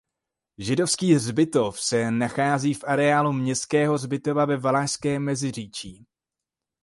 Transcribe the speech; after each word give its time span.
Židovský 0.57 1.13
hřbitov 1.13 1.81
se 1.81 2.11
nachází 2.11 2.73
v 2.73 2.83
areálu 2.83 3.31
městského 3.33 3.93
hřbitova 3.97 4.45
ve 4.45 4.57
Valašském 4.57 5.23
Meziříčí. 5.23 6.05